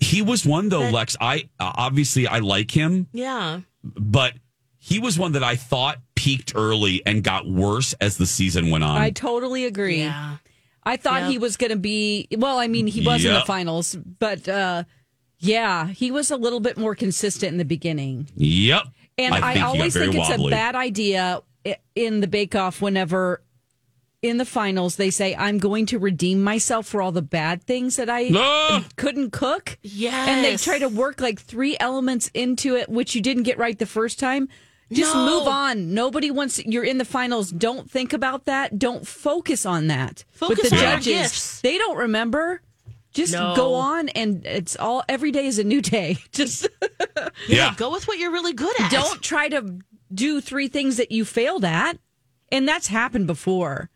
[0.00, 1.16] he was one though, But- Lex.
[1.20, 3.60] I uh, obviously I like him, Yeah.
[3.82, 4.34] but
[4.78, 8.84] he was one that I thought peaked early and got worse as the season went
[8.84, 9.00] on.
[9.00, 10.00] I totally agree.
[10.00, 10.36] Yeah.
[10.84, 11.30] I thought Yep.
[11.30, 12.28] he was going to be.
[12.36, 14.84] Well, I mean, he was in the finals, but uh,
[15.44, 18.28] yeah, he was a little bit more consistent in the beginning.
[18.36, 18.82] yep.
[19.16, 20.48] And I, think he always think it's wobbly.
[20.52, 21.40] a bad idea
[21.94, 23.40] in the Bake Off whenever
[24.22, 27.94] in the finals they say, I'm going to redeem myself for all the bad things
[27.96, 28.84] that I Ah!
[28.96, 29.78] couldn't cook.
[29.82, 30.28] Yes.
[30.28, 33.78] And they try to work like three elements into it, which you didn't get right
[33.78, 34.48] the first time.
[34.90, 35.26] Just No.
[35.26, 35.94] move on.
[35.94, 37.50] Nobody wants you're in the finals.
[37.50, 38.78] Don't think about that.
[38.78, 40.24] Don't focus on that.
[40.32, 41.60] Focus but the on your judges, gifts.
[41.60, 42.62] they don't remember.
[43.14, 43.54] Just No.
[43.56, 46.18] go on and it's all every day is a new day.
[46.32, 46.68] Just
[47.48, 47.72] Yeah.
[47.76, 48.90] Go with what you're really good at.
[48.90, 49.78] don't try to
[50.12, 51.98] do three things that you failed at.
[52.52, 53.88] And that's happened before.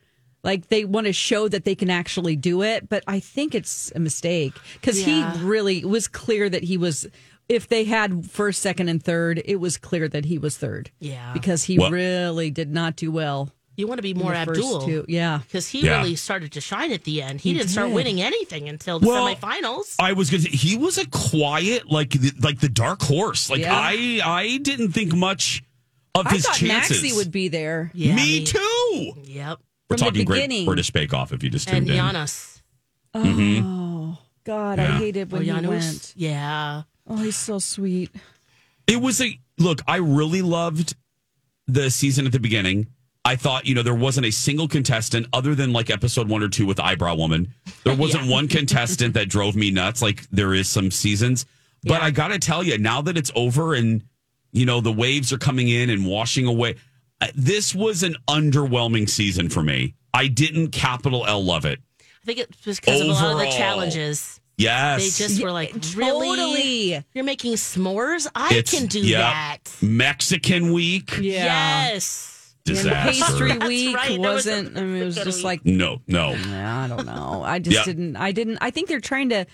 [0.45, 3.93] Like they want to show that they can actually do it, but I think it's
[3.95, 5.35] a mistake because Yeah.
[5.35, 7.07] he really it was clear that he was
[7.49, 10.91] if they had first, second, and third, it was clear that he was third.
[11.01, 11.33] Yeah.
[11.33, 13.51] because he Well- really did not do well.
[13.79, 14.85] You want to be more Abdul.
[14.87, 15.05] two.
[15.09, 15.99] Yeah, Because he Yeah.
[15.99, 17.41] really started to shine at the end.
[17.41, 19.95] He, He didn't start winning anything until the Well, semifinals.
[20.01, 23.49] I was going to he was a quiet, like the, like the dark horse.
[23.49, 23.75] Like Yeah.
[23.79, 25.63] I I didn't think much
[26.15, 27.03] of I his thought chances.
[27.03, 27.93] Maxy would be there.
[27.95, 29.13] Yeah, me me- too.
[29.23, 29.61] Yep.
[29.89, 30.67] We're From the talking great beginning.
[30.67, 31.97] British Bake Off if you just And tuned in.
[32.05, 32.61] Janusz.
[33.15, 34.13] Oh mm-hmm.
[34.45, 36.13] God, I hated when Oh, he went.
[36.17, 36.83] Yeah.
[37.07, 38.11] Oh, he's so sweet.
[38.89, 39.83] It was a look.
[39.87, 40.95] I really loved
[41.69, 42.89] the season at the beginning.
[43.29, 46.49] I thought, you know, there wasn't a single contestant other than like episode one or
[46.49, 47.53] two with Eyebrow Woman.
[47.85, 48.33] There wasn't Yeah.
[48.33, 51.45] one contestant that drove me nuts like there is some seasons.
[51.85, 54.03] But I got to tell you, now that it's over and,
[54.53, 56.77] you know, the waves are coming in and washing away,
[57.21, 59.95] uh, this was an underwhelming season for me.
[60.15, 61.81] I didn't capital L love it.
[62.01, 64.41] I think it was because of a lot of the challenges.
[64.57, 65.19] Yes.
[65.19, 66.27] They just were like, really?
[66.37, 67.05] Totally.
[67.15, 68.27] You're making s'mores?
[68.35, 69.19] I It's- can do yeah.
[69.19, 69.59] that.
[69.83, 71.17] Mexican week.
[71.19, 71.91] Yeah.
[71.93, 72.35] Yes.
[72.69, 73.45] Disaster.
[73.45, 74.19] And pastry week right.
[74.19, 74.77] Was a wasn't.
[74.79, 76.33] I mean, it was just like No, no.
[76.35, 77.43] Yeah, I don't know.
[77.45, 77.85] I just Yeah.
[77.85, 78.17] didn't.
[78.17, 78.59] I didn't.
[78.61, 79.47] I think they're trying to.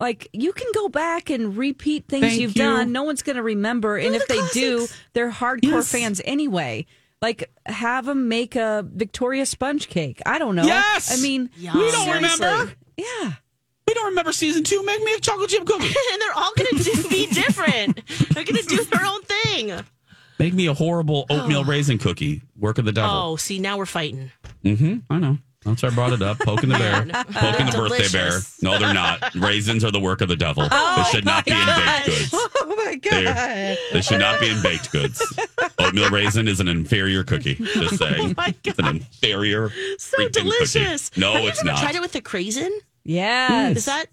[0.00, 2.62] Like you can go back and repeat things Thank you've you.
[2.62, 2.90] done.
[2.92, 5.92] No one's going to remember, and if they do, they're hardcore Yes.
[5.92, 6.86] fans anyway.
[7.20, 10.22] Like have them make a Victoria sponge cake.
[10.24, 10.64] I don't know.
[10.64, 11.12] Yes!
[11.12, 11.74] I mean, Yeah.
[11.74, 12.46] We don't seriously.
[12.46, 12.72] remember.
[12.96, 13.32] Yeah.
[13.86, 14.82] We don't remember season two.
[14.84, 15.84] Make me a chocolate chip cookie.
[16.12, 18.00] and they're all going to be different.
[18.32, 19.84] They're going to do their own thing.
[20.40, 22.40] Make me a horrible oatmeal raisin cookie.
[22.58, 23.10] Work of the devil.
[23.14, 24.30] Oh, see, now we're fighting.
[24.64, 24.98] Mm-hmm.
[25.12, 25.38] I know.
[25.66, 26.38] That's why I brought it up.
[26.38, 27.02] Poking the bear.
[27.02, 28.30] Poking the birthday bear.
[28.30, 28.62] Delicious.
[28.62, 29.34] No, they're not.
[29.34, 30.62] Raisins are the work of the devil.
[30.66, 32.34] they should not be in baked goods.
[32.62, 35.22] Oh my They, they should not be in baked goods.
[35.78, 37.56] Oatmeal raisin is an inferior cookie.
[37.56, 38.34] Just saying.
[38.36, 41.10] my It's an inferior So freaking delicious.
[41.10, 41.20] cookie.
[41.20, 41.80] No, Have you it's ever not.
[41.82, 42.70] tried it with the craisin?
[43.04, 43.76] Yes.
[43.76, 44.06] Is that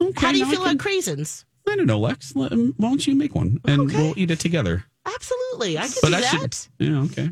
[0.00, 1.44] Okay, how do you feel can- about craisins?
[1.68, 2.36] I don't know, Lex.
[2.36, 4.84] Let- Why don't you make one and we'll eat it together?
[5.04, 5.45] Absolutely,
[5.78, 6.24] I can But do that.
[6.24, 6.56] should.
[6.78, 7.30] Yeah, okay.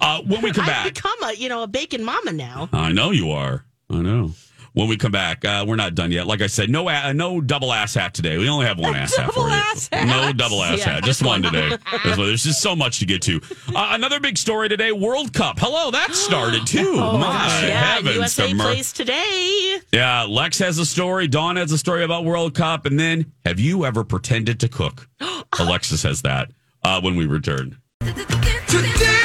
[0.00, 2.68] Uh, when we come back, I've become a you know a bacon mama now.
[2.72, 3.64] I know you are.
[3.90, 4.32] I know.
[4.72, 6.26] When we come back, uh, we're not done yet.
[6.26, 8.38] Like I said, no, a- no double ass hat today.
[8.38, 9.54] We only have one ass hat for you.
[9.54, 9.88] ass.
[9.92, 11.76] No double ass Yeah, hat, just one today.
[12.16, 13.40] There's just so much to get to.
[13.68, 15.60] Uh, another big story today: World Cup.
[15.60, 16.94] Hello, that started too.
[16.98, 19.78] Oh My gosh, yeah, heavens, USA to plays today.
[19.92, 21.28] Yeah, Lex has a story.
[21.28, 25.08] Dawn has a story about World Cup, and then have you ever pretended to cook?
[25.60, 26.50] Alexis has that.
[26.84, 27.78] Uh, when we return.
[28.00, 29.23] Today's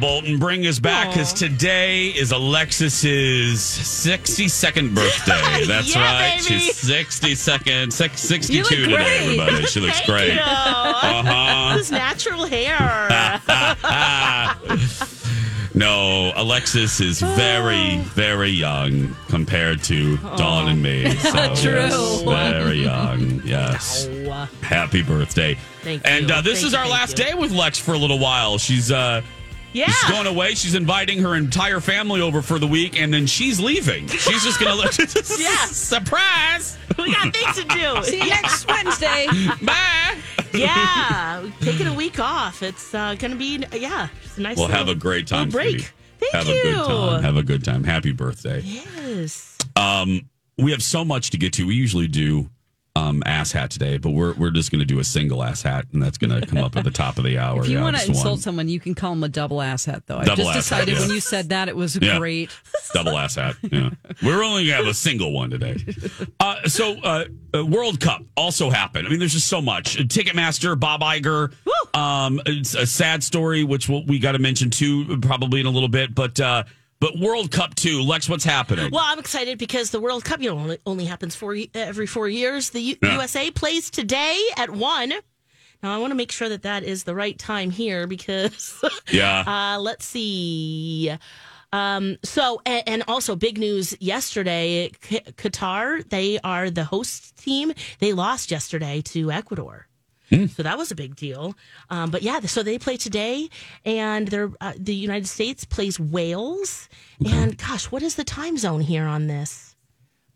[0.00, 0.38] Bolton.
[0.38, 5.64] Bring us back because today is Alexis's 62nd birthday.
[5.66, 6.40] That's Yeah, right.
[6.42, 6.60] baby.
[6.60, 9.66] She's 62nd, 62 You look today, everybody.
[9.66, 10.34] She looks great.
[10.34, 10.40] you.
[10.40, 11.76] Uh-huh.
[11.76, 13.08] This natural hair.
[15.74, 21.08] No, Alexis is very, very young compared to Dawn and me.
[21.16, 21.72] So, True.
[21.74, 23.40] yes, very young.
[23.44, 24.08] Yes.
[24.62, 25.56] Happy birthday.
[25.82, 26.34] Thank and you.
[26.34, 27.26] uh, this Thank is you, our last you.
[27.26, 28.58] day with Lex for a little while.
[28.58, 29.20] She's uh
[29.72, 29.86] Yeah.
[29.86, 30.54] She's going away.
[30.54, 34.06] She's inviting her entire family over for the week, and then she's leaving.
[34.08, 34.92] She's just going to look.
[35.38, 35.56] Yeah.
[35.66, 36.78] Surprise!
[36.98, 38.02] We got things to do.
[38.10, 39.26] See you next Wednesday.
[39.62, 40.16] Bye.
[40.52, 42.62] yeah, taking a week off.
[42.62, 44.56] It's uh, going to be yeah, just a nice.
[44.56, 45.50] We'll have a great time.
[45.50, 45.70] break.
[45.80, 45.88] sweetie.
[46.18, 46.58] Thank have you.
[46.58, 47.22] a good time.
[47.22, 47.84] Have a good time.
[47.84, 48.60] Happy birthday.
[48.64, 49.56] Yes.
[49.76, 51.66] Um, we have so much to get to.
[51.66, 52.50] We usually do
[52.98, 55.86] um, ass hat today, but we're we're just going to do a single ass hat,
[55.92, 57.62] and that's going to come up at the top of the hour.
[57.62, 58.38] If you Yeah, want to insult one.
[58.40, 60.18] someone, you can call them a double ass hat, though.
[60.18, 61.00] I just ass hat, decided yeah.
[61.00, 62.18] when you said that it was Yeah.
[62.18, 62.50] great.
[62.94, 63.56] double ass hat.
[63.62, 63.90] Yeah,
[64.22, 65.76] we're only gonna have a single one today.
[66.40, 69.06] Uh, so, uh, uh, World Cup also happened.
[69.06, 69.96] I mean, there's just so much.
[69.96, 71.52] Ticketmaster, Bob Iger.
[71.94, 75.70] Um, it's a sad story, which we'll, we got to mention too, probably in a
[75.70, 76.14] little bit.
[76.14, 76.64] But uh,
[77.00, 78.90] but World Cup too, Lex, what's happening?
[78.92, 82.28] Well, I'm excited because the World Cup, you know, only, only happens four, every four
[82.28, 82.70] years.
[82.70, 83.14] The U- Yeah.
[83.14, 85.12] USA plays today at one.
[85.82, 88.82] Now, I want to make sure that that is the right time here because,
[89.12, 89.44] Yeah.
[89.46, 91.12] uh, let's see.
[91.72, 97.72] Um, so, and, and also big news yesterday, Qatar, they are the host team.
[97.98, 99.86] They lost yesterday to Ecuador.
[100.30, 101.54] So that was a big deal.
[101.88, 103.48] Um, but yeah, so they play today,
[103.84, 106.88] and they're uh, the United States plays Wales.
[107.26, 109.74] And gosh, what is the time zone here on this?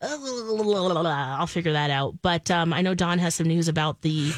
[0.03, 2.15] I'll figure that out.
[2.23, 4.33] But um, I know Dawn has some news about the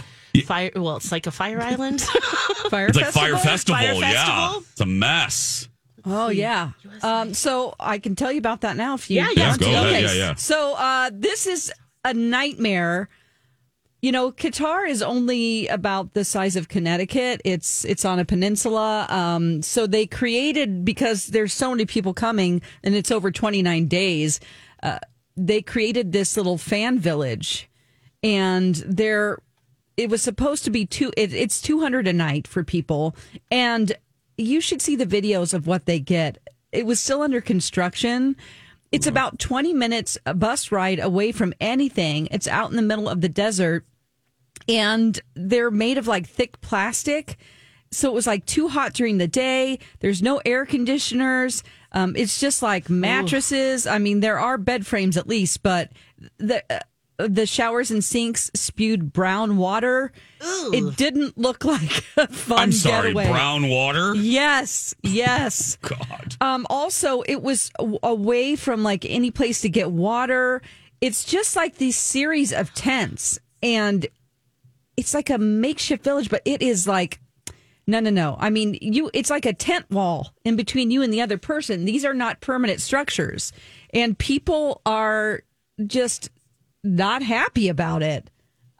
[0.44, 0.70] fire.
[0.74, 2.00] Well, it's like a fire island.
[2.70, 3.76] Fire it's like Fire Festival?
[3.76, 4.00] Festival.
[4.00, 4.64] Fire yeah, Festival?
[4.72, 5.68] it's a mess.
[6.06, 6.70] Oh yeah.
[7.02, 9.42] Um, so I can tell you about that now if you Yeah, yeah.
[9.42, 9.72] Yeah, want go to.
[9.72, 9.86] ahead.
[9.86, 10.02] Okay.
[10.02, 10.34] Yeah, yeah.
[10.34, 11.72] So uh, this is
[12.04, 13.08] a nightmare.
[14.04, 17.40] You know, Qatar is only about the size of Connecticut.
[17.42, 19.06] It's it's on a peninsula.
[19.08, 24.40] Um, so they created because there's so many people coming, and it's over 29 days.
[24.82, 24.98] Uh,
[25.38, 27.70] they created this little fan village,
[28.22, 29.38] and they're
[29.96, 31.10] it was supposed to be two.
[31.16, 33.16] It, it's 200 a night for people,
[33.50, 33.96] and
[34.36, 36.36] you should see the videos of what they get.
[36.72, 38.36] It was still under construction.
[38.92, 42.28] It's about 20 minutes a bus ride away from anything.
[42.30, 43.86] It's out in the middle of the desert
[44.68, 47.36] and they're made of like thick plastic.
[47.90, 49.78] So it was like too hot during the day.
[50.00, 51.62] There's no air conditioners.
[51.92, 53.86] Um, it's just like mattresses.
[53.86, 55.92] I mean, there are bed frames at least, but
[56.38, 56.80] the uh,
[57.18, 60.12] the showers and sinks spewed brown water.
[60.40, 63.28] It didn't look like a fun I'm sorry, getaway.
[63.28, 64.14] brown water.
[64.16, 65.76] Yes, yes.
[65.82, 66.36] God.
[66.40, 67.70] Um, also, it was
[68.02, 70.62] away from like any place to get water.
[71.00, 74.06] It's just like these series of tents, and
[74.96, 77.20] it's like a makeshift village, but it is like
[77.86, 78.36] no, no, no.
[78.40, 79.10] I mean, you.
[79.12, 81.84] It's like a tent wall in between you and the other person.
[81.84, 83.52] These are not permanent structures,
[83.92, 85.42] and people are
[85.86, 86.30] just
[86.82, 88.30] not happy about it.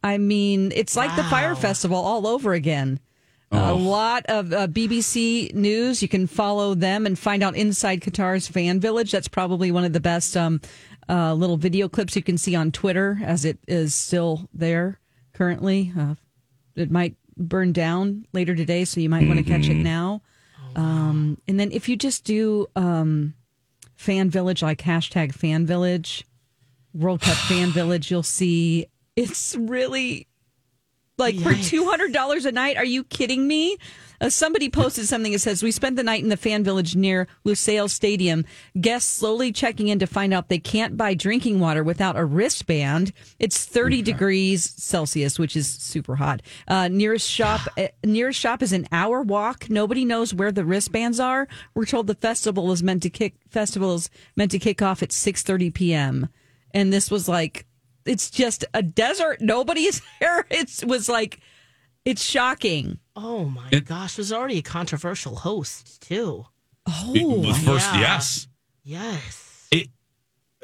[0.03, 2.98] I mean, it's like the Fyre Festival all over again.
[3.53, 3.77] A Oh.
[3.77, 6.00] lot of uh, BBC News.
[6.00, 9.12] You can follow them and find out inside Qatar's fan village.
[9.12, 10.61] That's probably one of the best um,
[11.11, 14.98] uh, little video clips you can see on Twitter, as it is still there
[15.34, 15.92] currently.
[15.98, 16.14] Uh,
[16.76, 20.22] it might burn down later today, so you might want to catch it now.
[20.76, 23.34] Um, and then if you just do um,
[23.94, 26.24] fan village, like hashtag fan village,
[26.92, 30.26] World Cup fan village, you'll see it's really
[31.18, 32.77] like for two hundred dollars a night.
[32.77, 33.77] Are you kidding me?
[34.20, 37.27] Uh, somebody posted something that says we spent the night in the fan village near
[37.44, 38.44] Lusail Stadium.
[38.81, 43.12] Guests slowly checking in to find out they can't buy drinking water without a wristband.
[43.38, 46.42] It's thirty degrees Celsius, which is super hot.
[46.66, 49.68] Uh, nearest shop, uh, nearest shop is an hour walk.
[49.70, 51.48] Nobody knows where the wristbands are.
[51.74, 55.12] We're told the festival is meant to kick festival is meant to kick off at
[55.12, 56.29] six thirty p.m.
[56.72, 57.66] And this was like
[58.06, 59.40] it's just a desert.
[59.40, 60.46] Nobody's there.
[60.50, 61.40] It was like
[62.04, 62.98] it's shocking.
[63.16, 66.46] Oh my gosh, there's already a controversial host too.
[66.86, 68.00] Oh, the first, yeah.
[68.00, 68.48] yes.
[68.82, 69.68] Yes.
[69.70, 69.88] It,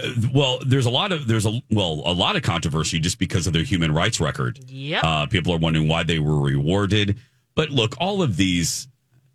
[0.03, 3.47] uh, well, there's a lot of there's a well a lot of controversy just because
[3.47, 4.59] of their human rights record.
[4.69, 5.05] Yep.
[5.05, 7.19] Uh, people are wondering why they were rewarded,
[7.55, 8.89] but look, all of these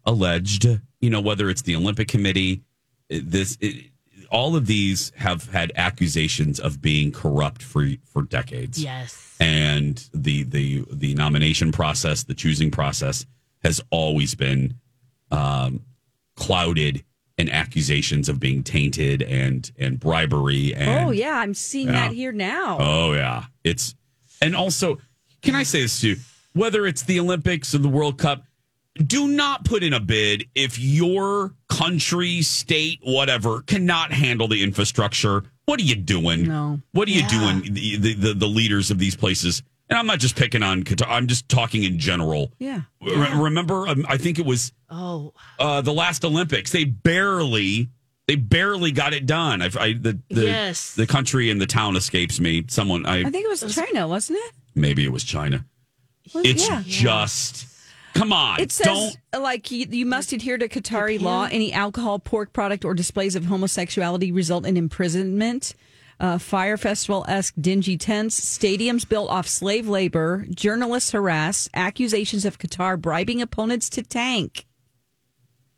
[0.06, 0.68] alleged,
[1.02, 2.62] you know, whether it's the Olympic Committee,
[3.12, 3.92] uh, this, it,
[4.32, 8.82] all of these have had accusations of being corrupt for for decades.
[8.82, 9.36] Yes.
[9.40, 13.26] and the the the nomination process, the choosing process,
[13.64, 14.76] has always been
[15.32, 15.82] um,
[16.36, 17.04] clouded
[17.38, 22.08] in accusations of being tainted and and bribery and oh yeah, I'm seeing Yeah.
[22.08, 22.78] that here now.
[22.80, 23.96] Oh yeah, it's
[24.42, 24.98] and also
[25.42, 26.16] can I say this too?
[26.54, 28.46] Whether it's the Olympics or the World Cup,
[28.96, 35.44] do not put in a bid if your country, state, whatever cannot handle the infrastructure.
[35.66, 36.48] What are you doing?
[36.48, 36.80] No.
[36.92, 37.62] What are you doing?
[37.74, 41.08] The, the the the leaders of these places, and I'm not just picking on Qatar.
[41.10, 42.52] I'm just talking in general.
[42.60, 42.82] Yeah.
[43.02, 46.72] Re- remember, um, I think it was Oh, uh, the last Olympics.
[46.72, 47.90] They barely,
[48.28, 49.62] they barely got it done.
[49.64, 50.94] I, I the the, Yes.
[50.94, 52.64] the country and the town escapes me.
[52.68, 54.54] Someone, I, I think it was China, wasn't it?
[54.76, 55.66] maybe it was China.
[56.34, 56.84] Was- It's yeah.
[56.86, 57.66] just,
[58.16, 59.44] come on, It says don't.
[59.44, 61.48] like you, you must adhere to Qatari law.
[61.52, 65.76] Any alcohol, pork product, or displays of homosexuality result in imprisonment.
[66.20, 72.58] Uh, Fyre Festival esque dingy tents, stadiums built off slave labor, journalists harass, accusations of
[72.58, 74.66] Qatar bribing opponents to tank.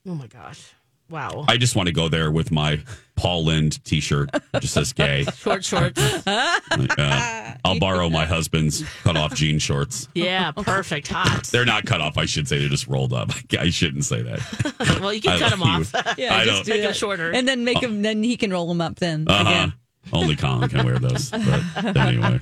[0.08, 0.74] oh my gosh.
[1.10, 1.46] Wow.
[1.48, 2.82] I just want to go there with my
[3.16, 5.24] Paul Lynde T-shirt, just says gay.
[5.38, 6.00] Short shorts.
[6.28, 10.08] Uh, I'll borrow my husband's cut-off jean shorts.
[10.14, 11.08] yeah, perfect.
[11.08, 11.44] Hot.
[11.46, 12.18] They're not cut off.
[12.18, 13.32] I should say they're just rolled up.
[13.60, 14.98] I shouldn't say that.
[15.02, 15.92] well, you can I cut them off.
[16.18, 16.26] you.
[16.26, 17.32] Yeah, I just don't- Make them shorter.
[17.34, 18.02] and then make him.
[18.02, 18.96] Then he can roll them up.
[18.98, 19.50] Then Uh-huh.
[19.50, 19.74] again.
[20.14, 21.32] Only Colin can wear those.
[21.32, 22.40] But anyway,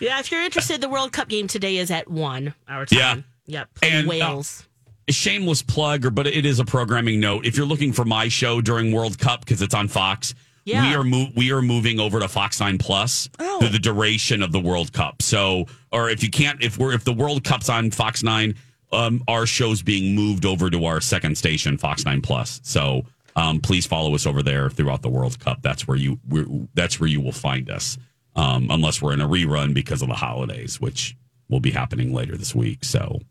[0.00, 2.98] Yeah, if you're interested, the World Cup game today is at one our time.
[3.46, 3.58] Yeah.
[3.60, 3.74] Yep.
[3.74, 4.66] Playing And, uh, Wales.
[5.08, 7.46] A shameless plug, or but it is a programming note.
[7.46, 10.34] If you're looking for my show during World Cup because it's on Fox,
[10.64, 10.88] Yeah.
[10.88, 13.60] we are mo- we are moving over to Fox Nine Plus Oh.
[13.60, 15.20] through the duration of the World Cup.
[15.22, 18.54] So, or if you can't, if we're if the World Cup's on Fox Nine,
[18.92, 22.60] um, our show's being moved over to our second station, Fox Nine Plus.
[22.62, 23.04] So.
[23.36, 25.60] Um, please follow us over there throughout the World Cup.
[25.60, 27.98] That's where you we're, that's where you will find us,
[28.36, 31.16] um, unless we're in a rerun because of the holidays, which
[31.48, 32.84] will be happening later this week.
[32.84, 33.22] So,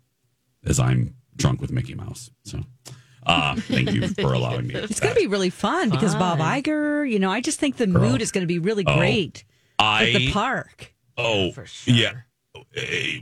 [0.65, 2.29] as I'm drunk with Mickey Mouse.
[2.43, 2.61] So,
[3.25, 4.75] uh, thank you for allowing me.
[4.75, 7.09] It's going to be really fun because Bob Iger.
[7.09, 8.97] You know, I just think the mood is going to be really Oh.
[8.97, 9.43] great.
[9.79, 10.93] I At the park.
[11.17, 11.93] Oh, for sure.
[11.93, 12.11] yeah.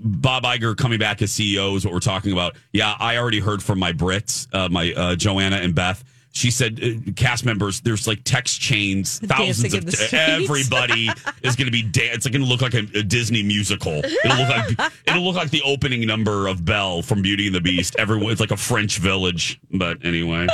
[0.04, 2.56] Bob Iger coming back as CEO is what we're talking about.
[2.74, 6.04] Yeah, I already heard from my Brits, uh, my uh, Joanna and Beth.
[6.34, 10.14] She said uh, cast members, there's like text chains, thousands Dancing of in the streets.
[10.14, 11.10] everybody
[11.44, 11.84] is going to be.
[11.84, 13.94] Dan- it's going to look like a, a Disney musical.
[14.04, 17.60] It'll look like it'll look like the opening number of Belle from Beauty and the
[17.62, 17.96] Beast.
[18.00, 19.60] Everyone, it's like a French village.
[19.72, 20.48] But anyway.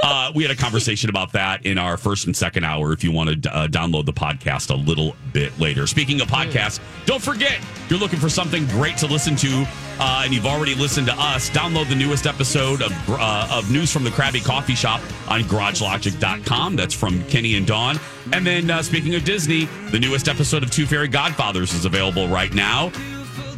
[0.00, 2.92] Uh, we had a conversation about that in our first and second hour.
[2.92, 5.86] If you want to uh, download the podcast a little bit later.
[5.86, 9.66] Speaking of podcasts, don't forget you're looking for something great to listen to,
[9.98, 11.50] uh, and you've already listened to us.
[11.50, 16.76] Download the newest episode of uh, of news from the Krabby Coffee Shop on GarageLogic.com.
[16.76, 17.98] That's from Kenny and Dawn.
[18.32, 22.28] And then uh, speaking of Disney, the newest episode of Two Fairy Godfathers is available
[22.28, 22.92] right now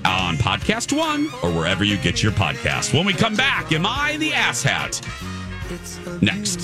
[0.07, 2.95] on Podcast One or wherever you get your podcast.
[2.95, 5.03] When we come back, am I the asshat?
[6.21, 6.59] Next.